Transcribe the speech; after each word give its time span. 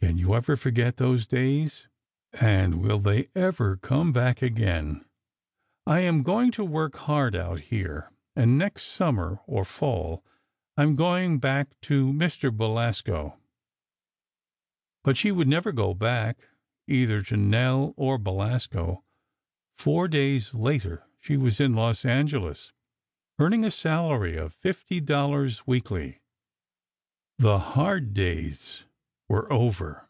Can 0.00 0.16
you 0.16 0.32
ever 0.34 0.56
forget 0.56 0.96
those 0.96 1.26
days, 1.26 1.88
and 2.32 2.80
will 2.80 3.00
they 3.00 3.28
ever 3.34 3.76
come 3.76 4.12
back 4.12 4.40
again?... 4.42 5.04
I 5.88 6.00
am 6.00 6.22
going 6.22 6.52
to 6.52 6.64
work 6.64 6.96
hard 6.96 7.34
out 7.34 7.62
there, 7.68 8.12
and 8.36 8.56
next 8.56 8.84
summer 8.84 9.40
or 9.46 9.64
fall, 9.64 10.24
I 10.76 10.84
am 10.84 10.94
going 10.94 11.40
back 11.40 11.78
to 11.82 12.06
Mr. 12.12 12.56
Belasco. 12.56 13.38
But 15.02 15.16
she 15.16 15.32
would 15.32 15.48
never 15.48 15.72
go 15.72 15.94
back—either 15.94 17.22
to 17.24 17.36
Nell, 17.36 17.92
or 17.96 18.18
Belasco. 18.18 19.02
Four 19.76 20.06
days 20.06 20.54
later, 20.54 21.04
she 21.20 21.36
was 21.36 21.58
in 21.60 21.74
Los 21.74 22.04
Angeles, 22.04 22.72
earning 23.40 23.64
a 23.64 23.70
salary 23.70 24.36
of 24.36 24.54
fifty 24.54 25.00
dollars 25.00 25.66
weekly. 25.66 26.20
The 27.36 27.58
hard 27.58 28.14
days 28.14 28.84
were 29.30 29.52
over. 29.52 30.06